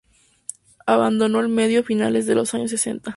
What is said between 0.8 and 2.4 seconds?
Abandonó el medio a finales de